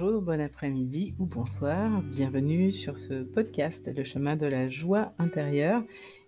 Bonjour, 0.00 0.22
bon 0.22 0.40
après-midi 0.40 1.14
ou 1.18 1.26
bonsoir. 1.26 2.00
Bienvenue 2.00 2.72
sur 2.72 2.98
ce 2.98 3.22
podcast, 3.22 3.90
Le 3.94 4.02
chemin 4.02 4.34
de 4.34 4.46
la 4.46 4.70
joie 4.70 5.12
intérieure. 5.18 5.82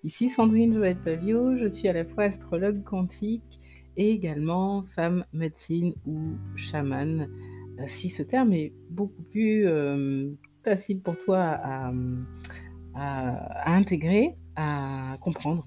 Ici 0.04 0.28
Sandrine 0.28 0.74
Joëtte 0.74 1.02
Pavio, 1.02 1.56
je 1.56 1.68
suis 1.68 1.88
à 1.88 1.94
la 1.94 2.04
fois 2.04 2.24
astrologue 2.24 2.84
quantique 2.84 3.60
et 3.96 4.10
également 4.10 4.82
femme 4.82 5.24
médecine 5.32 5.94
ou 6.06 6.34
chamane. 6.54 7.30
Euh, 7.78 7.84
si 7.86 8.10
ce 8.10 8.22
terme 8.22 8.52
est 8.52 8.74
beaucoup 8.90 9.22
plus 9.22 9.66
euh, 9.66 10.28
facile 10.62 11.00
pour 11.00 11.16
toi 11.16 11.40
à, 11.40 11.92
intégrer, 13.64 14.36
à 14.54 15.16
comprendre. 15.22 15.64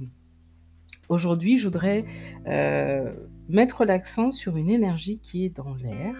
Aujourd'hui, 1.09 1.59
je 1.59 1.65
voudrais 1.65 2.05
euh, 2.47 3.13
mettre 3.47 3.85
l'accent 3.85 4.31
sur 4.31 4.57
une 4.57 4.69
énergie 4.69 5.19
qui 5.19 5.45
est 5.45 5.55
dans 5.55 5.75
l'air. 5.75 6.15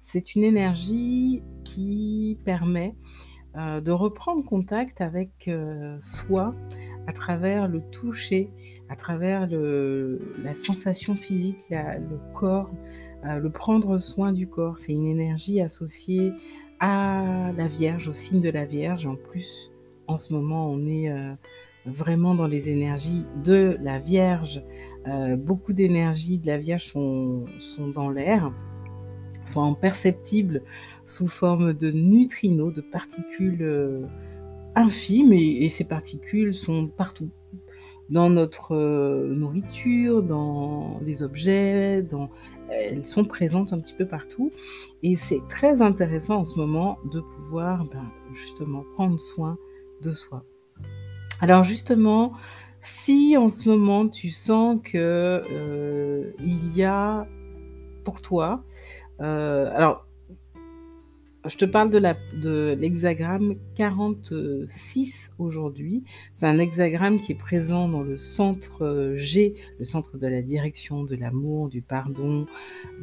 C'est 0.00 0.34
une 0.34 0.44
énergie 0.44 1.42
qui 1.64 2.38
permet 2.44 2.94
euh, 3.56 3.80
de 3.80 3.90
reprendre 3.90 4.44
contact 4.44 5.00
avec 5.00 5.48
euh, 5.48 5.98
soi 6.02 6.54
à 7.08 7.12
travers 7.12 7.66
le 7.66 7.80
toucher, 7.80 8.50
à 8.88 8.94
travers 8.94 9.48
la 9.48 10.54
sensation 10.54 11.16
physique, 11.16 11.58
le 11.70 12.18
corps, 12.34 12.70
le 13.24 13.48
prendre 13.48 13.98
soin 13.98 14.32
du 14.32 14.46
corps. 14.46 14.78
C'est 14.78 14.92
une 14.92 15.06
énergie 15.06 15.60
associée 15.60 16.32
à 16.78 17.50
la 17.56 17.66
Vierge, 17.66 18.08
au 18.08 18.12
signe 18.12 18.40
de 18.40 18.50
la 18.50 18.64
Vierge. 18.64 19.06
En 19.06 19.16
plus, 19.16 19.72
en 20.06 20.18
ce 20.18 20.32
moment, 20.32 20.70
on 20.70 20.86
est 20.86 21.10
vraiment 21.86 22.34
dans 22.34 22.46
les 22.46 22.68
énergies 22.68 23.26
de 23.44 23.76
la 23.82 23.98
Vierge. 23.98 24.62
Euh, 25.08 25.36
beaucoup 25.36 25.72
d'énergies 25.72 26.38
de 26.38 26.46
la 26.46 26.58
Vierge 26.58 26.86
sont, 26.86 27.46
sont 27.58 27.88
dans 27.88 28.10
l'air, 28.10 28.50
sont 29.46 29.64
imperceptibles 29.64 30.62
sous 31.06 31.28
forme 31.28 31.72
de 31.72 31.90
neutrinos, 31.90 32.72
de 32.72 32.80
particules 32.80 33.62
euh, 33.62 34.06
infimes, 34.74 35.32
et, 35.32 35.68
ces 35.68 35.84
particules 35.84 36.54
sont 36.54 36.86
partout. 36.86 37.30
Dans 38.10 38.28
notre 38.28 38.74
euh, 38.74 39.28
nourriture, 39.34 40.22
dans 40.22 41.00
les 41.04 41.22
objets, 41.22 42.02
dans... 42.02 42.28
elles 42.68 43.06
sont 43.06 43.24
présentes 43.24 43.72
un 43.72 43.78
petit 43.78 43.94
peu 43.94 44.04
partout. 44.04 44.50
Et 45.04 45.14
c'est 45.14 45.40
très 45.48 45.80
intéressant 45.80 46.38
en 46.38 46.44
ce 46.44 46.58
moment 46.58 46.98
de 47.12 47.20
pouvoir 47.20 47.84
ben, 47.84 48.10
justement 48.32 48.84
prendre 48.94 49.20
soin 49.20 49.58
de 50.02 50.10
soi. 50.10 50.44
Alors 51.40 51.64
justement, 51.64 52.32
si 52.82 53.36
en 53.36 53.48
ce 53.48 53.68
moment 53.68 54.08
tu 54.08 54.30
sens 54.30 54.78
que 54.84 55.42
euh, 55.50 56.32
il 56.38 56.76
y 56.76 56.84
a 56.84 57.26
pour 58.04 58.20
toi, 58.20 58.62
euh, 59.20 59.70
alors 59.74 60.06
je 61.46 61.56
te 61.56 61.64
parle 61.64 61.90
de 61.90 62.76
l'hexagramme 62.78 63.54
46 63.74 65.32
aujourd'hui. 65.38 66.04
C'est 66.34 66.46
un 66.46 66.58
hexagramme 66.58 67.20
qui 67.20 67.32
est 67.32 67.36
présent 67.36 67.88
dans 67.88 68.02
le 68.02 68.18
centre 68.18 68.84
euh, 68.84 69.16
G, 69.16 69.54
le 69.78 69.86
centre 69.86 70.18
de 70.18 70.26
la 70.26 70.42
direction, 70.42 71.04
de 71.04 71.16
l'amour, 71.16 71.70
du 71.70 71.80
pardon, 71.80 72.46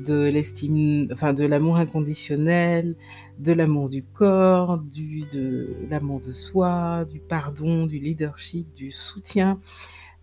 de 0.05 0.29
l'estime, 0.29 1.07
enfin 1.11 1.33
de 1.33 1.45
l'amour 1.45 1.77
inconditionnel, 1.77 2.95
de 3.39 3.53
l'amour 3.53 3.89
du 3.89 4.03
corps, 4.03 4.77
de 4.77 5.75
l'amour 5.89 6.21
de 6.21 6.31
soi, 6.31 7.05
du 7.05 7.19
pardon, 7.19 7.87
du 7.87 7.97
leadership, 7.97 8.71
du 8.73 8.91
soutien, 8.91 9.59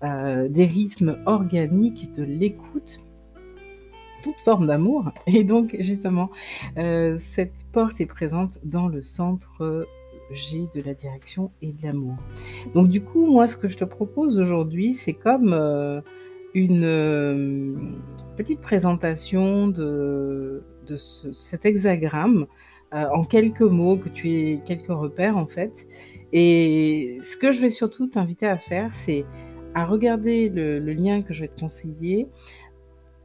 euh, 0.04 0.48
des 0.48 0.66
rythmes 0.66 1.18
organiques, 1.26 2.12
de 2.14 2.22
l'écoute 2.22 3.00
toute 4.24 4.40
forme 4.40 4.66
d'amour. 4.66 5.12
Et 5.26 5.44
donc, 5.44 5.76
justement, 5.78 6.30
euh, 6.78 7.16
cette 7.18 7.64
porte 7.72 8.00
est 8.00 8.06
présente 8.06 8.58
dans 8.64 8.88
le 8.88 9.02
centre 9.02 9.86
G 10.32 10.66
de 10.74 10.80
la 10.80 10.94
direction 10.94 11.50
et 11.62 11.72
de 11.72 11.82
l'amour. 11.82 12.16
Donc, 12.74 12.88
du 12.88 13.02
coup, 13.02 13.26
moi, 13.26 13.46
ce 13.46 13.56
que 13.56 13.68
je 13.68 13.76
te 13.76 13.84
propose 13.84 14.40
aujourd'hui, 14.40 14.94
c'est 14.94 15.12
comme 15.12 15.52
euh, 15.52 16.00
une 16.54 16.84
euh, 16.84 17.74
petite 18.36 18.60
présentation 18.60 19.68
de, 19.68 20.62
cet 20.98 21.64
hexagramme 21.64 22.46
en 22.92 23.24
quelques 23.24 23.62
mots, 23.62 23.96
que 23.96 24.08
tu 24.08 24.30
aies 24.30 24.60
quelques 24.64 24.86
repères 24.86 25.36
en 25.36 25.46
fait. 25.46 25.88
Et 26.32 27.18
ce 27.24 27.36
que 27.36 27.50
je 27.50 27.60
vais 27.60 27.70
surtout 27.70 28.06
t'inviter 28.06 28.46
à 28.46 28.56
faire, 28.56 28.94
c'est 28.94 29.24
à 29.74 29.84
regarder 29.84 30.48
le, 30.48 30.78
lien 30.92 31.22
que 31.22 31.32
je 31.32 31.42
vais 31.42 31.48
te 31.48 31.60
conseiller, 31.60 32.28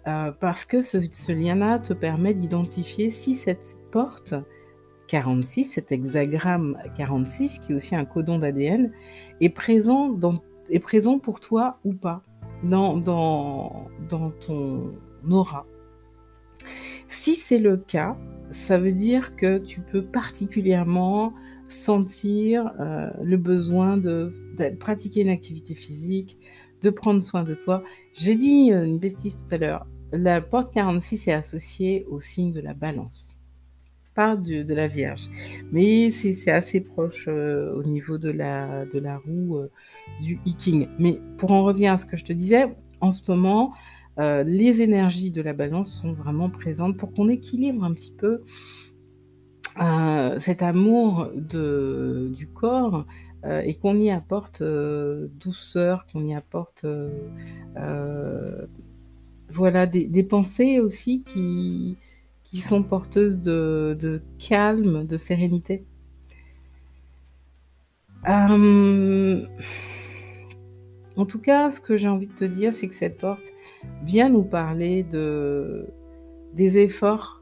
euh, 0.08 0.32
parce 0.40 0.66
que 0.66 0.82
ce, 0.82 1.32
lien-là 1.32 1.80
te 1.80 1.94
permet 1.94 2.34
d'identifier 2.34 3.10
si 3.10 3.36
cette 3.36 3.78
porte 3.92 4.34
46, 5.08 5.66
cet 5.66 5.92
hexagramme 5.92 6.78
46, 6.96 7.60
qui 7.60 7.72
est 7.72 7.76
aussi 7.76 7.96
un 7.96 8.06
codon 8.06 8.40
d'ADN, 8.40 8.92
est 9.42 9.50
présent, 9.50 10.18
est 10.70 10.80
présent 10.80 11.20
pour 11.20 11.40
toi 11.40 11.80
ou 11.84 11.94
pas 11.94 12.22
dans, 12.64 12.98
dans, 12.98 13.88
dans 14.10 14.32
ton 14.32 14.94
aura. 15.30 15.66
Si 17.08 17.36
c'est 17.36 17.60
le 17.60 17.78
cas, 17.78 18.18
ça 18.52 18.78
veut 18.78 18.92
dire 18.92 19.36
que 19.36 19.58
tu 19.58 19.82
peux 19.82 20.04
particulièrement 20.04 21.34
sentir 21.68 22.72
euh, 22.80 23.10
le 23.24 23.38
besoin 23.38 23.98
de, 23.98 24.32
pratiquer 24.80 25.22
une 25.22 25.30
activité 25.30 25.76
physique, 25.76 26.38
de 26.82 26.90
prendre 26.90 27.22
soin 27.22 27.44
de 27.44 27.56
toi. 27.56 27.84
J'ai 28.14 28.36
dit 28.36 28.72
euh, 28.72 28.86
une 28.86 29.00
bêtise 29.00 29.38
tout 29.38 29.54
à 29.54 29.58
l'heure. 29.58 29.88
La 30.12 30.42
porte 30.42 30.74
46 30.74 31.28
est 31.28 31.34
associée 31.34 32.06
au 32.10 32.20
signe 32.20 32.52
de 32.52 32.62
la 32.62 32.74
balance, 32.74 33.36
pas 34.16 34.36
de, 34.36 34.74
la 34.74 34.88
Vierge. 34.88 35.30
Mais 35.72 36.10
c'est 36.10 36.52
assez 36.52 36.82
proche 36.82 37.26
euh, 37.28 37.76
au 37.76 37.84
niveau 37.84 38.18
de 38.18 38.30
la, 38.32 38.86
roue 39.26 39.58
euh, 39.58 39.72
du 40.22 40.40
hiking. 40.46 40.88
Mais 40.98 41.20
pour 41.38 41.52
en 41.52 41.64
revenir 41.64 41.94
à 41.94 41.98
ce 41.98 42.06
que 42.06 42.18
je 42.18 42.26
te 42.26 42.34
disais, 42.34 42.76
en 43.02 43.12
ce 43.12 43.30
moment, 43.30 43.74
les 44.18 44.82
énergies 44.82 45.32
de 45.32 45.42
la 45.42 45.54
balance 45.54 45.94
sont 45.94 46.12
vraiment 46.12 46.50
présentes 46.50 46.98
pour 46.98 47.14
qu'on 47.14 47.30
équilibre 47.30 47.86
un 47.86 47.94
petit 47.94 48.12
peu 48.12 48.44
cet 50.42 50.62
amour 50.62 51.30
de, 51.34 52.30
du 52.36 52.48
corps 52.48 53.06
euh, 53.46 53.62
et 53.62 53.76
qu'on 53.76 53.96
y 53.96 54.10
apporte 54.10 54.62
euh, 54.62 55.30
douceur, 55.40 56.06
qu'on 56.12 56.26
y 56.26 56.36
apporte 56.36 56.84
euh, 56.84 58.66
voilà 59.48 59.88
des, 59.88 60.24
pensées 60.24 60.82
aussi 60.82 61.24
qui, 61.24 61.98
sont 62.60 62.84
porteuses 62.84 63.40
de, 63.40 64.22
calme, 64.40 65.06
de 65.06 65.18
sérénité. 65.18 65.86
en 68.26 69.46
tout 71.28 71.40
cas, 71.40 71.72
ce 71.72 71.80
que 71.80 71.98
j'ai 71.98 72.10
envie 72.10 72.28
de 72.28 72.34
te 72.34 72.46
dire, 72.46 72.74
c'est 72.76 72.90
que 72.90 72.96
cette 72.96 73.18
porte 73.18 73.46
vient 74.04 74.30
nous 74.30 74.44
parler 74.44 75.04
de, 75.04 75.88
des 76.54 76.78
efforts 76.78 77.42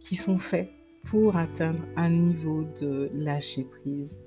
qui 0.00 0.16
sont 0.16 0.38
faits 0.38 0.68
pour 1.04 1.36
atteindre 1.36 1.80
un 1.96 2.10
niveau 2.10 2.64
de 2.80 3.10
lâcher 3.14 3.64
prise 3.64 4.24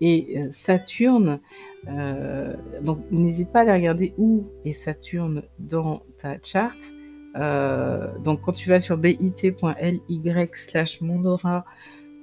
et 0.00 0.38
euh, 0.38 0.48
Saturne, 0.50 1.40
euh, 1.88 2.54
donc 2.82 3.00
n'hésite 3.10 3.50
pas 3.52 3.60
à 3.60 3.62
aller 3.62 3.72
regarder 3.72 4.14
où 4.18 4.46
est 4.64 4.72
Saturne 4.72 5.42
dans 5.58 6.02
ta 6.18 6.36
charte. 6.42 6.92
Euh, 7.36 8.08
donc 8.18 8.40
quand 8.42 8.52
tu 8.52 8.68
vas 8.68 8.80
sur 8.80 8.96
bit.ly 8.96 10.48
slash 10.52 11.00
mondora, 11.00 11.64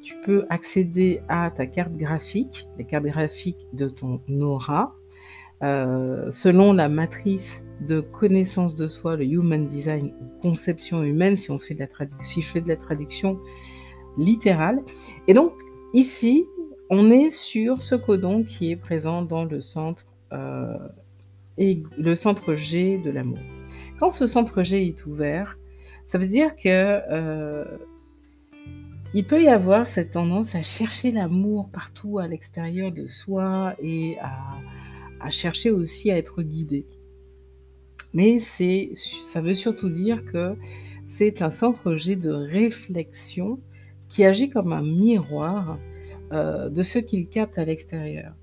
tu 0.01 0.15
peux 0.25 0.45
accéder 0.49 1.21
à 1.27 1.51
ta 1.51 1.65
carte 1.65 1.93
graphique, 1.93 2.67
les 2.77 2.85
cartes 2.85 3.05
graphiques 3.05 3.67
de 3.73 3.89
ton 3.89 4.21
aura. 4.41 4.95
selon 5.61 6.73
la 6.73 6.87
matrice 6.87 7.65
de 7.81 7.99
connaissance 7.99 8.75
de 8.75 8.87
soi, 8.87 9.17
le 9.17 9.25
Human 9.25 9.65
Design, 9.65 10.13
conception 10.41 11.03
humaine, 11.03 11.35
si 11.35 11.51
on 11.51 11.57
fait 11.57 11.73
de 11.73 11.79
la 11.79 11.87
traduction, 11.87 12.21
si 12.21 12.41
je 12.41 12.47
fais 12.47 12.61
de 12.61 12.67
la 12.67 12.75
traduction 12.75 13.39
littérale. 14.17 14.83
Et 15.27 15.33
donc 15.33 15.53
ici, 15.93 16.47
on 16.89 17.11
est 17.11 17.29
sur 17.29 17.81
ce 17.81 17.95
codon 17.95 18.43
qui 18.43 18.71
est 18.71 18.75
présent 18.75 19.21
dans 19.21 19.43
le 19.43 19.59
centre, 19.61 20.05
euh, 20.33 20.77
et 21.57 21.83
le 21.97 22.15
centre 22.15 22.53
G 22.55 22.97
de 22.97 23.09
l'amour. 23.09 23.39
Quand 23.99 24.11
ce 24.11 24.27
centre 24.27 24.63
G 24.63 24.87
est 24.87 25.05
ouvert, 25.05 25.57
ça 26.05 26.17
veut 26.17 26.27
dire 26.27 26.55
que 26.55 27.01
euh, 27.11 27.65
il 29.13 29.25
peut 29.25 29.41
y 29.41 29.47
avoir 29.47 29.87
cette 29.87 30.11
tendance 30.11 30.55
à 30.55 30.63
chercher 30.63 31.11
l'amour 31.11 31.69
partout 31.69 32.19
à 32.19 32.27
l'extérieur 32.27 32.91
de 32.91 33.07
soi 33.07 33.75
et 33.81 34.17
à, 34.21 34.57
à, 35.19 35.29
chercher 35.29 35.71
aussi 35.71 36.11
à 36.11 36.17
être 36.17 36.43
guidé. 36.43 36.85
Mais 38.13 38.39
c'est, 38.39 38.91
ça 38.95 39.41
veut 39.41 39.55
surtout 39.55 39.89
dire 39.89 40.23
que 40.31 40.55
c'est 41.05 41.41
un 41.41 41.49
centre 41.49 41.95
G 41.95 42.15
de 42.15 42.29
réflexion 42.29 43.59
qui 44.07 44.23
agit 44.23 44.49
comme 44.49 44.71
un 44.73 44.83
miroir 44.83 45.79
euh, 46.33 46.67
de 46.67 46.83
ce 46.83 46.99
qu'il 46.99 47.29
capte 47.29 47.57
à 47.57 47.63
l'extérieur. 47.63 48.33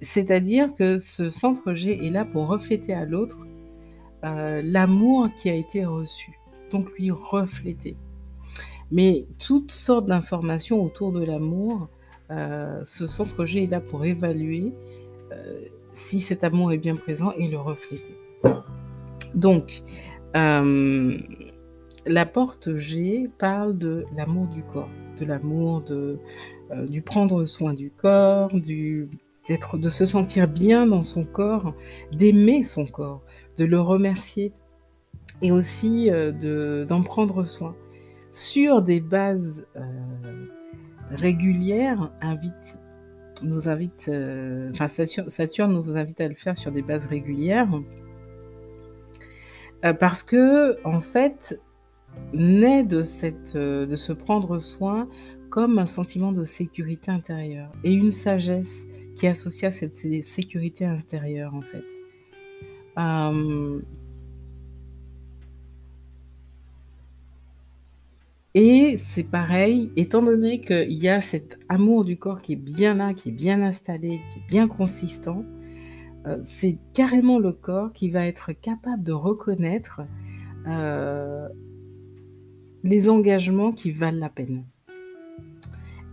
C'est-à-dire 0.00 0.76
que 0.76 0.98
ce 0.98 1.30
centre 1.30 1.74
G 1.74 2.06
est 2.06 2.10
là 2.10 2.24
pour 2.24 2.46
refléter 2.46 2.92
à 2.92 3.04
l'autre 3.04 3.38
euh, 4.24 4.62
l'amour 4.62 5.28
qui 5.40 5.50
a 5.50 5.54
été 5.54 5.84
reçu, 5.84 6.38
donc 6.70 6.88
lui 6.96 7.10
refléter. 7.10 7.96
Mais 8.92 9.26
toutes 9.40 9.72
sortes 9.72 10.06
d'informations 10.06 10.84
autour 10.84 11.10
de 11.10 11.24
l'amour, 11.24 11.88
euh, 12.30 12.80
ce 12.84 13.08
centre 13.08 13.44
G 13.44 13.64
est 13.64 13.70
là 13.70 13.80
pour 13.80 14.04
évaluer 14.04 14.72
si 15.92 16.20
cet 16.20 16.44
amour 16.44 16.72
est 16.72 16.78
bien 16.78 16.94
présent 16.94 17.32
et 17.32 17.48
le 17.48 17.58
refléter. 17.58 18.16
Donc, 19.34 19.82
la 20.32 22.26
porte 22.26 22.76
G 22.76 23.28
parle 23.38 23.76
de 23.76 24.04
l'amour 24.16 24.46
du 24.46 24.62
corps, 24.62 24.88
de 25.18 25.24
l'amour 25.24 25.80
de, 25.80 26.20
du 26.88 27.02
prendre 27.02 27.44
soin 27.44 27.74
du 27.74 27.90
corps, 27.90 28.52
du 28.54 29.08
d'être, 29.48 29.76
de 29.76 29.90
se 29.90 30.06
sentir 30.06 30.48
bien 30.48 30.86
dans 30.86 31.02
son 31.02 31.24
corps, 31.24 31.74
d'aimer 32.12 32.64
son 32.64 32.86
corps, 32.86 33.22
de 33.58 33.64
le 33.64 33.80
remercier 33.80 34.52
et 35.42 35.52
aussi 35.52 36.10
de, 36.10 36.86
d'en 36.88 37.02
prendre 37.02 37.44
soin. 37.44 37.74
Sur 38.34 38.82
des 38.82 39.00
bases 39.00 39.64
euh, 39.76 40.46
régulières, 41.10 42.10
invite, 42.20 42.80
nous 43.44 43.68
invite, 43.68 44.06
euh, 44.08 44.70
enfin 44.72 44.88
Saturne, 44.88 45.72
nous 45.72 45.96
invite 45.96 46.20
à 46.20 46.26
le 46.26 46.34
faire 46.34 46.56
sur 46.56 46.72
des 46.72 46.82
bases 46.82 47.06
régulières, 47.06 47.70
euh, 49.84 49.92
parce 49.92 50.24
que 50.24 50.84
en 50.84 50.98
fait 50.98 51.60
naît 52.32 52.82
de 52.82 53.04
cette, 53.04 53.56
de 53.56 53.94
se 53.94 54.12
prendre 54.12 54.58
soin 54.58 55.08
comme 55.54 55.78
un 55.78 55.86
sentiment 55.86 56.32
de 56.32 56.44
sécurité 56.44 57.12
intérieure 57.12 57.70
et 57.84 57.92
une 57.92 58.10
sagesse 58.10 58.88
qui 59.14 59.26
est 59.26 59.28
associée 59.28 59.68
à 59.68 59.70
cette 59.70 59.94
sécurité 59.94 60.84
intérieure 60.84 61.54
en 61.54 61.62
fait. 61.62 61.84
Et 68.54 68.98
c'est 68.98 69.30
pareil, 69.30 69.92
étant 69.94 70.22
donné 70.22 70.60
qu'il 70.60 71.00
y 71.00 71.08
a 71.08 71.20
cet 71.20 71.56
amour 71.68 72.04
du 72.04 72.16
corps 72.16 72.42
qui 72.42 72.54
est 72.54 72.56
bien 72.56 72.94
là, 72.94 73.14
qui 73.14 73.28
est 73.28 73.32
bien 73.32 73.62
installé, 73.62 74.20
qui 74.32 74.40
est 74.40 74.48
bien 74.48 74.66
consistant, 74.66 75.44
euh, 76.26 76.38
c'est 76.42 76.78
carrément 76.94 77.38
le 77.38 77.52
corps 77.52 77.92
qui 77.92 78.10
va 78.10 78.26
être 78.26 78.50
capable 78.50 79.04
de 79.04 79.12
reconnaître 79.12 80.00
euh, 80.66 81.46
les 82.82 83.08
engagements 83.08 83.70
qui 83.70 83.92
valent 83.92 84.18
la 84.18 84.30
peine. 84.30 84.64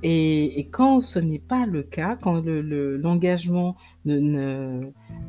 Et, 0.04 0.68
quand 0.72 1.02
ce 1.02 1.20
n'est 1.20 1.40
pas 1.40 1.66
le 1.66 1.84
cas, 1.84 2.18
quand 2.22 2.42
l'engagement, 2.44 3.76
ne, 4.06 4.80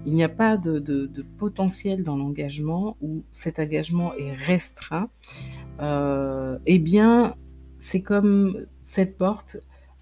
il 0.07 0.15
n'y 0.15 0.25
a 0.25 0.29
pas 0.29 0.57
de, 0.57 1.09
potentiel 1.39 2.03
dans 2.03 2.17
l'engagement 2.17 2.97
ou 3.01 3.23
cet 3.33 3.59
engagement 3.59 4.15
est 4.15 4.33
restreint, 4.33 5.11
euh, 5.81 6.59
eh 6.67 6.79
bien, 6.79 7.35
c'est 7.79 8.03
comme 8.03 8.67
cette 8.83 9.19
porte 9.19 9.59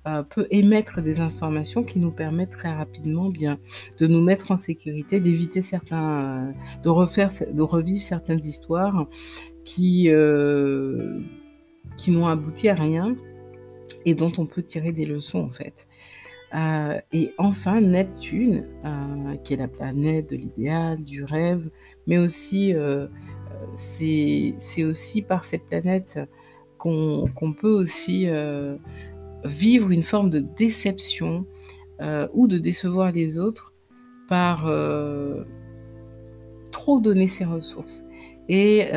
euh, 0.06 0.22
peut 0.22 0.46
émettre 0.50 1.02
des 1.02 1.20
informations 1.20 1.82
qui 1.82 1.98
nous 1.98 2.10
permettent 2.10 2.52
très 2.52 2.72
rapidement 2.72 3.28
bien 3.28 3.58
de 3.98 4.06
nous 4.06 4.22
mettre 4.22 4.50
en 4.50 4.56
sécurité, 4.56 5.20
d'éviter 5.20 5.60
certains, 5.60 6.54
de 6.82 6.88
refaire, 6.88 7.30
de 7.52 7.62
revivre 7.62 8.02
certaines 8.02 8.40
histoires 8.40 9.06
qui 9.64 10.08
euh, 10.08 11.20
qui 11.98 12.12
n'ont 12.12 12.28
abouti 12.28 12.70
à 12.70 12.74
rien 12.74 13.14
et 14.04 14.14
dont 14.14 14.32
on 14.38 14.46
peut 14.46 14.62
tirer 14.62 14.92
des 14.92 15.06
leçons 15.06 15.40
en 15.40 15.50
fait. 15.50 15.88
et 17.12 17.32
enfin, 17.38 17.80
Neptune, 17.80 18.64
qui 19.44 19.54
est 19.54 19.56
la 19.56 19.68
planète 19.68 20.30
de 20.30 20.36
l'idéal, 20.36 21.04
du 21.04 21.24
rêve, 21.24 21.70
mais 22.06 22.18
aussi 22.18 22.74
c'est 23.74 24.84
aussi 24.84 25.22
par 25.22 25.44
cette 25.44 25.64
planète 25.66 26.18
qu'on 26.80 27.54
peut 27.60 27.72
aussi 27.72 28.26
euh, 28.26 28.76
vivre 29.44 29.90
une 29.90 30.02
forme 30.02 30.30
de 30.30 30.40
déception 30.40 31.44
euh, 32.00 32.26
ou 32.32 32.48
de 32.48 32.58
décevoir 32.58 33.12
les 33.12 33.38
autres 33.38 33.74
par 34.28 34.66
euh, 34.66 35.44
trop 36.72 37.00
donner 37.00 37.28
ses 37.28 37.44
ressources. 37.44 38.04
Et, 38.48 38.88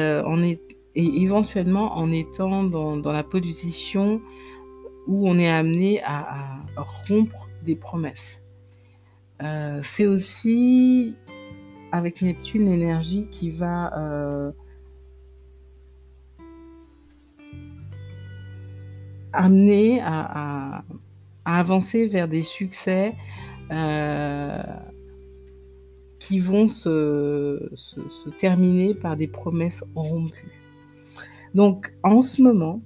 éventuellement 0.96 1.98
en 1.98 2.12
étant 2.12 2.64
dans, 2.64 3.12
la 3.12 3.24
position 3.24 4.22
où 5.08 5.28
on 5.28 5.38
est 5.38 5.50
amené 5.50 6.02
à, 6.04 6.60
rompre 7.08 7.48
des 7.64 7.76
promesses. 7.76 8.44
c'est 9.82 10.06
aussi 10.06 11.16
avec 11.92 12.22
Neptune 12.22 12.66
l'énergie 12.66 13.28
qui 13.30 13.52
va 13.52 14.54
amener 19.34 20.00
à, 20.02 20.84
avancer 21.46 22.08
vers 22.08 22.30
des 22.30 22.44
succès 22.44 23.16
euh, 23.72 24.64
qui 26.20 26.40
vont 26.40 26.68
se, 26.68 27.70
terminer 28.38 28.94
par 28.94 29.18
des 29.18 29.28
promesses 29.28 29.84
rompues. 29.94 30.54
Donc 31.54 31.94
en 32.04 32.22
ce 32.22 32.42
moment, 32.42 32.82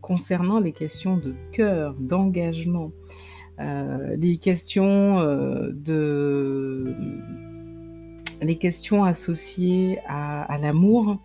concernant 0.00 0.60
les 0.60 0.72
questions 0.72 1.16
de 1.16 1.34
cœur, 1.52 1.94
d'engagement, 1.98 2.92
euh, 3.60 4.16
les 4.16 4.38
questions 4.38 5.18
euh, 5.20 5.70
de 5.72 6.94
les 8.42 8.56
questions 8.56 9.04
associées 9.04 9.98
à, 10.08 10.56
l'amour, 10.58 11.18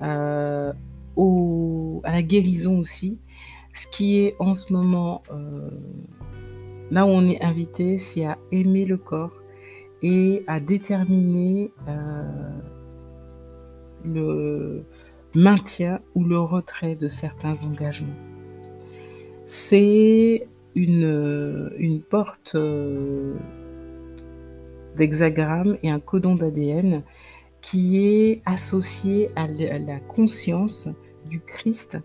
à 0.00 0.72
la 1.16 2.22
guérison 2.22 2.80
aussi, 2.80 3.20
ce 3.76 3.86
qui 3.88 4.18
est 4.18 4.36
en 4.38 4.54
ce 4.54 4.72
moment, 4.72 5.22
euh, 5.30 5.68
là 6.90 7.06
où 7.06 7.10
on 7.10 7.28
est 7.28 7.42
invité, 7.42 7.98
c'est 7.98 8.24
à 8.24 8.38
aimer 8.50 8.84
le 8.84 8.96
corps 8.96 9.42
et 10.02 10.42
à 10.46 10.60
déterminer 10.60 11.72
euh, 11.88 12.22
le 14.04 14.84
maintien 15.36 16.00
ou 16.14 16.24
le 16.24 16.38
retrait 16.40 16.96
de 16.96 17.08
certains 17.08 17.62
engagements. 17.62 18.08
C'est 19.46 20.48
une, 20.74 21.72
une 21.78 22.02
porte 22.02 22.54
euh, 22.56 23.34
d'hexagramme 24.96 25.76
et 25.82 25.90
un 25.90 26.00
codon 26.00 26.34
d'ADN 26.34 27.02
qui 27.60 28.04
est 28.06 28.42
associé 28.44 29.30
à 29.36 29.46
la 29.46 30.00
conscience 30.00 30.88
du 31.28 31.40
Christ 31.40 31.98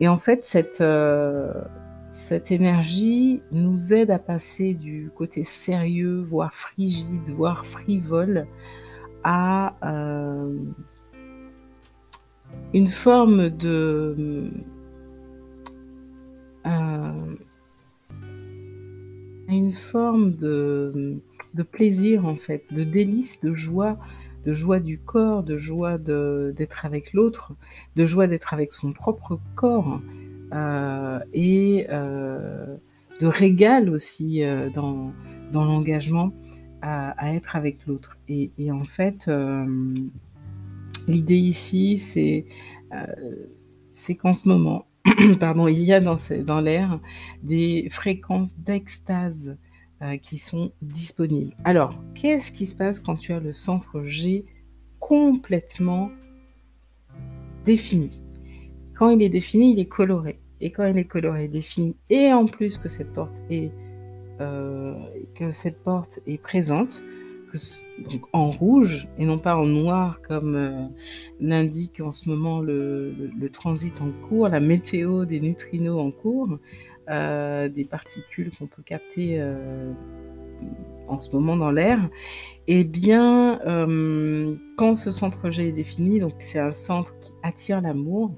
et 0.00 0.08
en 0.08 0.16
fait, 0.16 0.44
cette, 0.44 0.80
euh, 0.80 1.52
cette 2.10 2.50
énergie 2.50 3.42
nous 3.52 3.92
aide 3.92 4.10
à 4.10 4.18
passer 4.18 4.72
du 4.72 5.10
côté 5.14 5.44
sérieux, 5.44 6.22
voire 6.22 6.54
frigide, 6.54 7.28
voire 7.28 7.66
frivole, 7.66 8.46
à 9.22 9.76
euh, 9.84 10.56
une 12.72 12.88
forme 12.88 13.50
de... 13.50 14.50
Euh, 16.66 17.36
une 19.48 19.72
forme 19.72 20.32
de, 20.36 21.20
plaisir 21.72 22.26
en 22.26 22.36
fait, 22.36 22.64
de 22.70 22.84
délice, 22.84 23.40
de 23.40 23.54
joie 23.54 23.98
de 24.44 24.54
joie 24.54 24.80
du 24.80 24.98
corps, 24.98 25.42
de 25.42 25.58
joie 25.58 25.98
d'être 25.98 26.86
avec 26.86 27.12
l'autre, 27.12 27.52
de 27.94 28.06
joie 28.06 28.26
d'être 28.26 28.54
avec 28.54 28.72
son 28.72 28.94
propre 28.94 29.38
corps 29.54 30.00
euh, 30.54 31.18
et 31.34 31.86
euh, 31.90 32.76
de 33.20 33.26
régal 33.26 33.90
aussi 33.90 34.42
dans, 34.74 35.12
dans 35.52 35.64
l'engagement 35.64 36.32
à, 36.80 37.34
être 37.34 37.54
avec 37.54 37.86
l'autre. 37.86 38.16
Et, 38.28 38.50
en 38.72 38.84
fait, 38.84 39.30
l'idée 41.10 41.36
ici, 41.36 41.98
c'est 41.98 42.46
c'est 43.92 44.16
qu'en 44.16 44.34
ce 44.34 44.48
moment, 44.48 44.86
pardon, 45.40 45.68
il 45.68 45.82
y 45.82 45.92
a 45.92 46.00
dans, 46.00 46.60
l'air 46.60 47.00
des 47.42 47.88
fréquences 47.90 48.58
d'extase 48.58 49.56
euh, 50.02 50.16
qui 50.16 50.38
sont 50.38 50.72
disponibles. 50.82 51.54
Alors, 51.64 51.94
qu'est-ce 52.14 52.52
qui 52.52 52.66
se 52.66 52.74
passe 52.74 53.00
quand 53.00 53.16
tu 53.16 53.32
as 53.32 53.40
le 53.40 53.52
centre 53.52 54.02
G 54.04 54.44
complètement 54.98 56.10
défini? 57.64 58.22
Quand 58.94 59.10
il 59.10 59.22
est 59.22 59.30
défini, 59.30 59.72
il 59.72 59.80
est 59.80 59.88
coloré. 59.88 60.40
Et 60.60 60.70
quand 60.70 60.84
il 60.84 60.98
est 60.98 61.06
coloré, 61.06 61.48
défini, 61.48 61.96
et 62.10 62.32
en 62.34 62.44
plus 62.44 62.76
que 62.76 62.88
cette 62.88 63.14
porte 63.14 63.42
est, 63.48 63.72
euh, 64.42 64.94
que 65.34 65.52
cette 65.52 65.82
porte 65.82 66.20
est 66.26 66.36
présente, 66.36 67.02
en 68.32 68.50
rouge 68.50 69.08
et 69.18 69.24
non 69.24 69.38
pas 69.38 69.56
en 69.56 69.66
noir 69.66 70.20
comme 70.26 70.56
euh, 70.56 70.86
l'indique 71.40 72.00
en 72.00 72.12
ce 72.12 72.28
moment 72.28 72.60
le, 72.60 73.30
transit 73.52 74.00
en 74.00 74.10
cours, 74.28 74.48
la 74.48 74.60
météo 74.60 75.24
des 75.24 75.40
neutrinos 75.40 76.00
en 76.00 76.10
cours, 76.10 76.58
euh, 77.08 77.68
des 77.68 77.84
particules 77.84 78.50
qu'on 78.56 78.66
peut 78.66 78.82
capter 78.82 79.40
euh, 79.40 79.92
en 81.08 81.20
ce 81.20 81.30
moment 81.34 81.56
dans 81.56 81.70
l'air, 81.70 82.08
et 82.68 82.80
eh 82.80 82.84
bien, 82.84 83.58
quand 84.76 84.94
ce 84.94 85.10
centre 85.10 85.50
G 85.50 85.68
est 85.68 85.72
défini, 85.72 86.20
donc 86.20 86.34
c'est 86.38 86.60
un 86.60 86.72
centre 86.72 87.18
qui 87.18 87.32
attire 87.42 87.80
l'amour, 87.80 88.30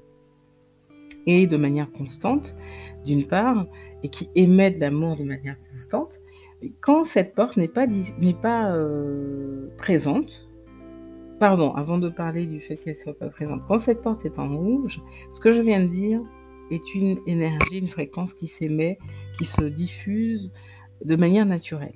et 1.25 1.47
de 1.47 1.57
manière 1.57 1.91
constante, 1.91 2.55
d'une 3.05 3.25
part, 3.27 3.67
et 4.01 4.09
qui 4.09 4.29
émet 4.35 4.71
de 4.71 4.79
l'amour 4.79 5.17
de 5.17 5.23
manière 5.23 5.57
constante, 5.71 6.19
quand 6.81 7.03
cette 7.03 7.35
porte 7.35 7.57
n'est 7.57 7.67
pas, 7.67 7.87
euh, 8.71 9.67
présente, 9.77 10.47
pardon, 11.39 11.73
avant 11.73 11.97
de 11.97 12.09
parler 12.09 12.45
du 12.45 12.59
fait 12.59 12.77
qu'elle 12.77 12.93
ne 12.93 12.99
soit 12.99 13.17
pas 13.17 13.29
présente, 13.29 13.61
quand 13.67 13.79
cette 13.79 14.01
porte 14.01 14.25
est 14.25 14.39
en 14.39 14.55
rouge, 14.55 15.01
ce 15.31 15.39
que 15.39 15.51
je 15.51 15.61
viens 15.61 15.81
de 15.81 15.87
dire 15.87 16.21
est 16.71 16.95
une 16.95 17.19
énergie, 17.27 17.79
une 17.79 17.87
fréquence 17.87 18.33
qui 18.33 18.47
s'émet, 18.47 18.97
qui 19.37 19.45
se 19.45 19.63
diffuse 19.63 20.51
de 21.03 21.15
manière 21.15 21.45
naturelle. 21.45 21.95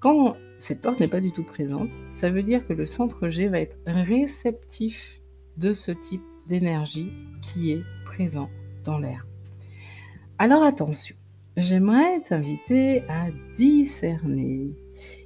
Quand 0.00 0.36
cette 0.58 0.82
porte 0.82 1.00
n'est 1.00 1.08
pas 1.08 1.20
du 1.20 1.32
tout 1.32 1.44
présente, 1.44 1.90
ça 2.08 2.30
veut 2.30 2.42
dire 2.42 2.66
que 2.66 2.72
le 2.72 2.86
centre 2.86 3.28
G 3.28 3.48
va 3.48 3.60
être 3.60 3.76
réceptif 3.86 5.20
de 5.56 5.72
ce 5.72 5.92
type 5.92 6.22
d'énergie 6.48 7.12
qui 7.42 7.72
est 7.72 7.82
présent 8.04 8.48
dans 8.84 8.98
l'air. 8.98 9.26
Alors 10.38 10.62
attention, 10.62 11.16
j'aimerais 11.60 12.20
t'inviter 12.20 13.02
à 13.08 13.26
discerner. 13.56 14.70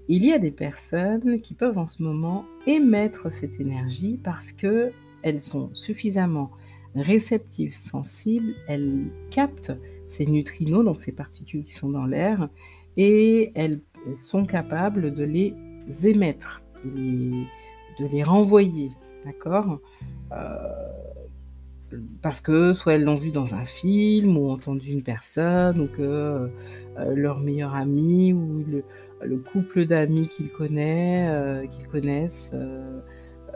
Il 0.09 0.25
y 0.25 0.33
a 0.33 0.39
des 0.39 0.51
personnes 0.51 1.41
qui 1.41 1.55
peuvent 1.55 1.79
en 1.79 1.87
ce 1.87 2.03
moment 2.03 2.45
émettre 2.67 3.33
cette 3.33 3.61
énergie 3.61 4.19
parce 4.23 4.53
que 4.53 4.91
elles 5.23 5.41
sont 5.41 5.71
suffisamment 5.75 6.51
réceptives, 6.95 7.73
sensibles, 7.73 8.55
elles 8.67 9.05
captent 9.31 9.73
ces 10.07 10.27
neutrinos, 10.27 10.85
donc 10.85 11.01
ces 11.01 11.13
particules 11.13 11.65
qui 11.65 11.73
sont 11.73 11.91
dans 11.91 12.07
l'air, 12.07 12.49
et 12.97 13.53
elles 13.55 13.81
sont 14.21 14.45
capables 14.45 15.15
de 15.15 15.25
les 15.25 15.55
émettre, 16.05 16.63
de 16.85 17.47
les, 18.11 18.23
renvoyer, 18.23 18.91
d'accord? 19.25 19.79
Euh, 20.33 20.59
parce 22.23 22.41
que 22.41 22.73
soit 22.73 22.95
elles 22.95 23.05
l'ont 23.05 23.15
vu 23.15 23.31
dans 23.31 23.55
un 23.55 23.65
film 23.65 24.37
ou 24.37 24.51
entendu 24.51 24.91
une 24.91 25.03
personne 25.03 25.81
ou 25.81 25.87
que 25.87 26.03
euh, 26.03 26.49
leur 27.15 27.39
meilleur 27.41 27.75
ami 27.75 28.33
ou 28.33 28.65
le, 29.23 29.39
couple 29.39 29.87
d'amis 29.87 30.29
qu'ils 30.29 30.51
connaissent, 30.51 31.31
euh, 31.31 31.67
qu'ils 31.67 31.89
connaissent, 31.89 32.55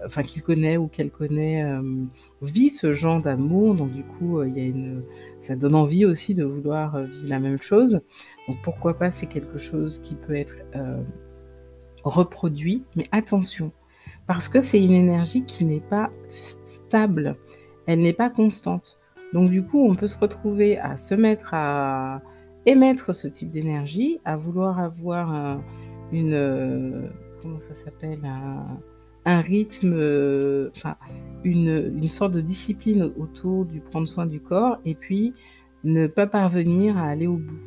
enfin 0.04 0.22
qu'il 0.22 0.42
connaît 0.42 0.76
ou 0.76 0.86
qu'elle 0.86 1.10
connaît 1.10 1.64
vit 2.42 2.70
ce 2.70 2.92
genre 2.92 3.20
d'amour. 3.20 3.74
Donc 3.74 3.92
du 3.92 4.04
coup, 4.04 4.40
ça 5.40 5.56
donne 5.56 5.74
envie 5.74 6.04
aussi 6.04 6.34
de 6.34 6.44
vouloir 6.44 7.00
vivre 7.00 7.28
la 7.28 7.40
même 7.40 7.60
chose. 7.60 8.00
Donc 8.46 8.58
pourquoi 8.62 8.98
pas, 8.98 9.10
c'est 9.10 9.26
quelque 9.26 9.58
chose 9.58 9.98
qui 9.98 10.14
peut 10.14 10.36
être 10.36 10.56
reproduit, 12.10 12.84
mais 12.94 13.06
attention, 13.10 13.72
parce 14.26 14.48
que 14.48 14.60
c'est 14.60 14.82
une 14.82 14.92
énergie 14.92 15.44
qui 15.44 15.64
n'est 15.64 15.80
pas 15.80 16.10
stable, 16.30 17.36
elle 17.86 18.00
n'est 18.00 18.12
pas 18.12 18.30
constante. 18.30 18.98
Donc 19.32 19.50
du 19.50 19.64
coup, 19.64 19.84
on 19.84 19.94
peut 19.94 20.08
se 20.08 20.18
retrouver 20.18 20.78
à 20.78 20.96
se 20.96 21.14
mettre 21.14 21.52
à 21.52 22.22
émettre 22.64 23.14
ce 23.14 23.28
type 23.28 23.50
d'énergie, 23.50 24.20
à 24.24 24.36
vouloir 24.36 24.80
avoir 24.80 25.60
une 26.12 27.10
comment 27.42 27.58
ça 27.58 27.74
s'appelle 27.74 28.20
un, 29.24 29.40
rythme, 29.40 30.70
enfin 30.74 30.96
une, 31.44 31.92
une 31.96 32.08
sorte 32.08 32.32
de 32.32 32.40
discipline 32.40 33.12
autour 33.18 33.66
du 33.66 33.80
prendre 33.80 34.06
soin 34.06 34.26
du 34.26 34.40
corps, 34.40 34.78
et 34.84 34.94
puis 34.94 35.34
ne 35.84 36.06
pas 36.06 36.26
parvenir 36.26 36.96
à 36.98 37.06
aller 37.08 37.26
au 37.26 37.36
bout 37.36 37.60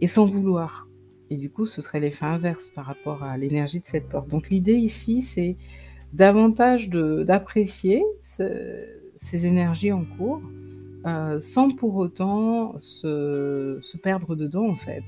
et 0.00 0.06
sans 0.06 0.26
vouloir. 0.26 0.88
Et 1.30 1.36
du 1.36 1.48
coup, 1.48 1.64
ce 1.64 1.80
serait 1.80 2.00
l'effet 2.00 2.26
inverse 2.26 2.70
par 2.70 2.84
rapport 2.84 3.22
à 3.22 3.38
l'énergie 3.38 3.80
de 3.80 3.86
cette 3.86 4.08
porte. 4.08 4.28
Donc 4.28 4.50
l'idée 4.50 4.74
ici, 4.74 5.22
c'est 5.22 5.56
davantage 6.12 6.90
d'apprécier 6.90 8.02
ces 9.22 9.46
énergies 9.46 9.92
en 9.92 10.04
cours 10.04 10.42
euh, 11.06 11.38
sans 11.38 11.70
pour 11.70 11.94
autant 11.96 12.74
se, 12.80 13.78
se, 13.80 13.96
perdre 13.96 14.34
dedans 14.34 14.68
en 14.68 14.74
fait, 14.74 15.04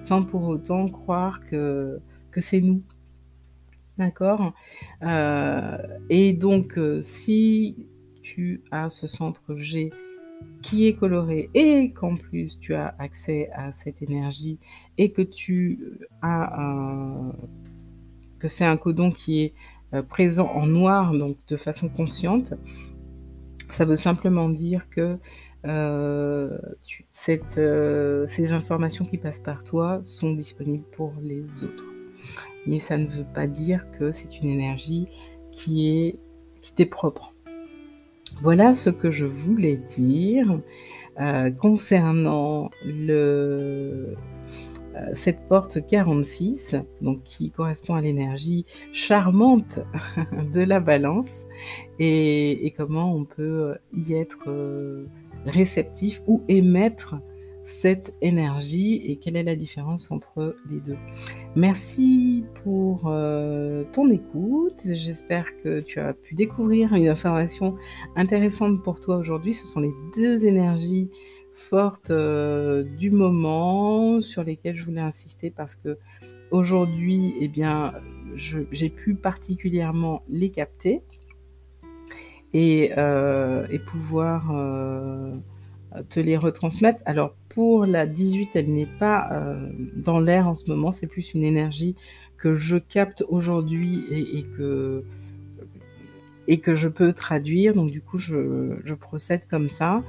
sans 0.00 0.22
pour 0.22 0.44
autant 0.44 0.88
croire 0.88 1.40
que, 1.50 2.00
que 2.30 2.40
c'est 2.40 2.60
nous. 2.60 2.82
D'accord? 3.98 4.54
Euh, 5.02 5.78
Et 6.10 6.32
donc, 6.32 6.78
euh, 6.78 7.02
si 7.02 7.86
tu 8.22 8.62
as 8.70 8.88
ce 8.88 9.08
centre 9.08 9.56
G 9.56 9.92
qui 10.62 10.86
est 10.86 10.94
coloré 10.94 11.48
et 11.54 11.92
qu'en 11.92 12.16
plus 12.16 12.58
tu 12.58 12.74
as 12.74 12.94
accès 12.98 13.48
à 13.54 13.72
cette 13.72 14.02
énergie 14.02 14.58
et 14.98 15.12
que 15.12 15.22
tu 15.22 15.98
as 16.22 16.60
un, 16.60 17.32
que 18.38 18.48
c'est 18.48 18.64
un 18.64 18.76
codon 18.76 19.10
qui 19.10 19.40
est 19.40 19.54
présent 20.08 20.50
en 20.54 20.66
noir 20.66 21.12
donc 21.14 21.36
de 21.48 21.56
façon 21.56 21.88
consciente, 21.88 22.52
ça 23.76 23.84
veut 23.84 23.96
simplement 23.96 24.48
dire 24.48 24.88
que 24.88 25.18
euh, 25.66 26.56
euh, 27.58 28.26
ces 28.26 28.52
informations 28.52 29.04
qui 29.04 29.18
passent 29.18 29.40
par 29.40 29.64
toi 29.64 30.00
sont 30.04 30.32
disponibles 30.32 30.86
pour 30.92 31.12
les 31.22 31.62
autres. 31.62 31.84
Mais 32.66 32.78
ça 32.78 32.96
ne 32.96 33.06
veut 33.06 33.26
pas 33.34 33.46
dire 33.46 33.86
que 33.98 34.12
c'est 34.12 34.40
une 34.40 34.48
énergie 34.48 35.08
qui 35.52 35.88
est 35.88 36.18
qui 36.62 36.72
t'est 36.72 36.86
propre. 36.86 37.34
Voilà 38.40 38.72
ce 38.72 38.88
que 38.88 39.10
je 39.10 39.26
voulais 39.26 39.76
dire 39.76 40.58
euh, 41.20 41.50
concernant 41.50 42.70
le, 42.86 44.14
cette 45.14 45.48
porte 45.48 45.84
46, 45.84 46.76
donc 47.00 47.22
qui 47.24 47.50
correspond 47.50 47.94
à 47.94 48.00
l'énergie 48.00 48.66
charmante 48.92 49.80
de 50.52 50.60
la 50.60 50.80
balance 50.80 51.46
et, 51.98 52.74
comment 52.76 53.14
on 53.14 53.24
peut 53.24 53.76
y 53.94 54.14
être 54.14 54.48
euh, 54.48 55.06
réceptif 55.46 56.22
ou 56.26 56.42
émettre 56.48 57.16
cette 57.66 58.14
énergie 58.22 59.02
et 59.04 59.16
quelle 59.16 59.36
est 59.36 59.42
la 59.42 59.56
différence 59.56 60.10
entre 60.12 60.56
les 60.70 60.80
deux. 60.80 60.96
Merci 61.56 62.44
pour 62.62 63.02
euh, 63.06 63.82
ton 63.92 64.08
écoute. 64.08 64.80
J'espère 64.84 65.46
que 65.62 65.80
tu 65.80 65.98
as 65.98 66.14
pu 66.14 66.36
découvrir 66.36 66.94
une 66.94 67.08
information 67.08 67.76
intéressante 68.14 68.82
pour 68.84 69.00
toi 69.00 69.16
aujourd'hui. 69.16 69.52
Ce 69.52 69.66
sont 69.66 69.80
les 69.80 69.92
deux 70.16 70.44
énergies 70.44 71.10
fortes 71.56 72.10
euh, 72.10 72.84
du 72.84 73.10
moment 73.10 74.20
sur 74.20 74.44
lesquelles 74.44 74.76
je 74.76 74.84
voulais 74.84 75.00
insister 75.00 75.50
parce 75.50 75.74
que 75.74 75.98
aujourd'hui, 76.50 77.34
eh 77.40 77.48
bien, 77.48 77.92
j'ai 78.36 78.90
pu 78.90 79.14
particulièrement 79.14 80.22
les 80.28 80.50
capter 80.50 81.02
et, 82.52 82.92
euh, 82.96 83.66
et 83.70 83.78
pouvoir 83.80 84.52
te 86.08 86.20
les 86.20 86.36
retransmettre. 86.36 87.00
Alors 87.04 87.34
pour 87.48 87.86
la 87.86 88.06
18, 88.06 88.50
elle 88.54 88.70
n'est 88.70 88.88
pas 88.98 89.28
euh, 89.32 89.70
dans 89.96 90.20
l'air 90.20 90.46
en 90.46 90.54
ce 90.54 90.70
moment, 90.70 90.92
c'est 90.92 91.06
plus 91.06 91.34
une 91.34 91.42
énergie 91.42 91.96
que 92.36 92.54
je 92.54 92.76
capte 92.76 93.24
aujourd'hui 93.28 94.04
et, 94.10 94.44
que, 94.58 95.04
et 96.48 96.58
que 96.58 96.76
je 96.76 96.88
peux 96.88 97.12
traduire. 97.14 97.74
Donc 97.74 97.90
du 97.90 98.02
coup, 98.02 98.18
je, 98.18 98.92
procède 98.94 99.46
comme 99.48 99.68
ça 99.68 100.02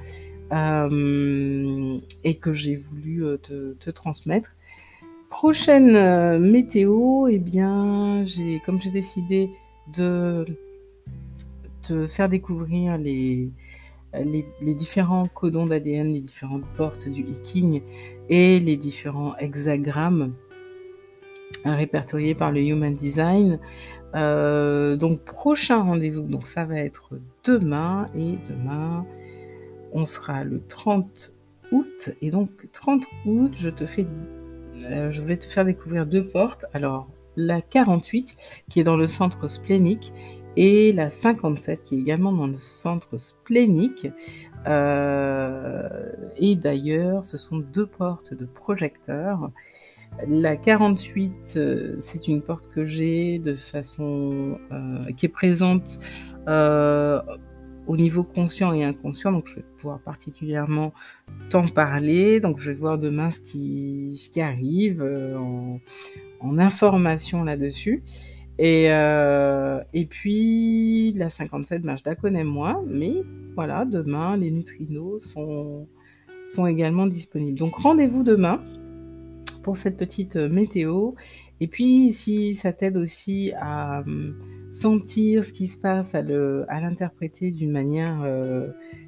euh, 0.51 1.99
et 2.23 2.37
que 2.37 2.53
j'ai 2.53 2.75
voulu 2.75 3.25
euh, 3.25 3.37
te, 3.37 3.89
transmettre. 3.89 4.51
Prochaine 5.29 6.39
météo, 6.39 7.27
eh 7.27 7.37
bien, 7.37 8.23
j'ai 8.25 8.61
comme 8.65 8.79
j'ai 8.79 8.91
décidé 8.91 9.49
de 9.93 10.45
te 11.81 12.07
faire 12.07 12.29
découvrir 12.29 12.97
les, 12.97 13.49
les, 14.13 14.73
différents 14.73 15.27
codons 15.27 15.65
d'ADN, 15.65 16.13
les 16.13 16.21
différentes 16.21 16.65
portes 16.77 17.09
du 17.09 17.21
Hiking 17.21 17.81
et 18.29 18.59
les 18.59 18.77
différents 18.77 19.35
hexagrammes 19.37 20.33
répertoriés 21.65 22.35
par 22.35 22.51
le 22.51 22.61
Human 22.61 22.93
Design. 22.93 23.59
Euh, 24.15 24.95
donc 24.95 25.19
prochain 25.21 25.81
rendez-vous, 25.83 26.23
donc 26.23 26.47
ça 26.47 26.65
va 26.65 26.77
être 26.77 27.11
demain 27.43 28.09
et 28.15 28.37
demain 28.49 29.05
on 29.93 30.05
sera 30.05 30.43
le 30.43 30.61
30 30.67 31.33
août 31.71 32.09
et 32.21 32.31
donc 32.31 32.49
30 32.71 33.03
août 33.25 33.53
je 33.55 33.69
te 33.69 33.85
fais, 33.85 34.07
euh, 34.85 35.11
je 35.11 35.21
vais 35.21 35.37
te 35.37 35.45
faire 35.45 35.65
découvrir 35.65 36.05
deux 36.05 36.25
portes. 36.25 36.65
Alors 36.73 37.07
la 37.35 37.61
48 37.61 38.35
qui 38.69 38.79
est 38.79 38.83
dans 38.83 38.97
le 38.97 39.07
centre 39.07 39.47
splénique 39.47 40.13
et 40.55 40.91
la 40.91 41.09
57 41.09 41.83
qui 41.83 41.95
est 41.95 41.99
également 41.99 42.31
dans 42.31 42.47
le 42.47 42.59
centre 42.59 43.17
splénique. 43.19 44.07
Euh, 44.67 45.87
et 46.37 46.55
d'ailleurs, 46.55 47.23
ce 47.23 47.37
sont 47.37 47.57
deux 47.57 47.85
portes 47.85 48.33
de 48.33 48.45
projecteurs. 48.45 49.51
La 50.27 50.57
48, 50.57 51.53
euh, 51.57 51.95
c'est 51.99 52.27
une 52.27 52.41
porte 52.41 52.69
que 52.73 52.85
j'ai 52.85 53.37
de 53.37 53.53
façon 53.53 54.57
qui 55.15 55.27
est 55.27 55.29
présente 55.29 55.99
au 57.87 57.97
niveau 57.97 58.23
conscient 58.23 58.73
et 58.73 58.83
inconscient, 58.83 59.31
donc 59.31 59.47
je 59.47 59.55
vais 59.55 59.65
pouvoir 59.77 59.99
particulièrement 59.99 60.93
t'en 61.49 61.67
parler. 61.67 62.39
Donc 62.39 62.59
je 62.59 62.71
vais 62.71 62.77
voir 62.77 62.97
demain 62.97 63.31
ce 63.31 63.39
qui, 63.39 64.17
ce 64.17 64.29
qui 64.29 64.41
arrive 64.41 65.01
en, 65.01 65.79
en 66.41 66.59
information 66.59 67.43
là-dessus. 67.43 68.03
Et, 68.59 68.85
euh, 68.89 69.79
et 69.93 70.05
puis 70.05 71.13
la 71.13 71.29
57, 71.29 71.83
ben, 71.83 71.95
je 71.95 72.03
la 72.05 72.15
connais 72.15 72.43
moins, 72.43 72.83
mais 72.87 73.13
voilà, 73.55 73.85
demain, 73.85 74.35
les 74.35 74.49
neutrinos 74.49 75.19
sont, 75.19 75.87
sont 76.43 76.65
également 76.65 77.05
disponibles. 77.05 77.57
Donc 77.57 77.75
rendez-vous 77.75 78.23
demain 78.23 78.61
pour 79.63 79.77
cette 79.77 79.97
petite 79.97 80.35
météo. 80.35 81.11
Et 81.59 81.67
puis 81.67 82.13
si 82.13 82.53
ça 82.53 82.73
t'aide 82.73 82.97
aussi 82.97 83.51
à 83.59 84.01
hum, 84.01 84.35
sentir 84.77 85.43
ce 85.43 85.53
qui 85.53 85.67
se 85.67 85.77
passe, 85.77 86.13
à 86.13 86.21
l'interpréter 86.21 87.51
d'une 87.51 87.71
manière 87.71 88.21
euh, 88.23 88.67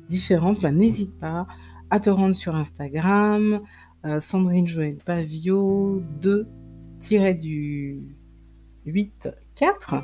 différente, 0.09 0.61
ben, 0.61 0.75
n'hésite 0.75 1.17
pas 1.19 1.45
à 1.91 1.99
te 1.99 2.09
rendre 2.09 2.35
sur 2.35 2.55
Instagram, 2.55 3.61
euh, 4.05 4.19
Sandrine 4.19 4.67
Joël 4.67 4.97
Pavio 5.05 6.01
2 6.21 6.47
du 7.39 7.99
8 8.85 9.29
4 9.55 9.95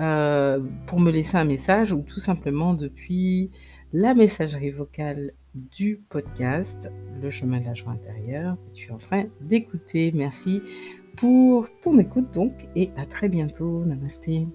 euh, 0.00 0.60
pour 0.86 1.00
me 1.00 1.10
laisser 1.10 1.36
un 1.36 1.44
message 1.44 1.92
ou 1.92 2.02
tout 2.02 2.20
simplement 2.20 2.72
depuis 2.72 3.50
la 3.92 4.14
messagerie 4.14 4.70
vocale 4.70 5.32
du 5.54 6.00
podcast 6.08 6.88
Le 7.20 7.30
chemin 7.30 7.60
de 7.60 7.66
la 7.66 7.74
joie 7.74 7.92
intérieure 7.92 8.56
que 8.56 8.76
tu 8.76 8.88
es 8.88 8.92
en 8.92 8.98
train 8.98 9.24
d'écouter. 9.40 10.12
Merci 10.14 10.62
pour 11.16 11.68
ton 11.80 11.98
écoute 11.98 12.32
donc 12.32 12.52
et 12.76 12.90
à 12.96 13.06
très 13.06 13.28
bientôt. 13.28 13.84
Namasté. 13.84 14.46